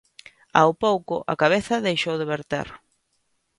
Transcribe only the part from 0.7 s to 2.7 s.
pouco, a cabeza deixou de verter.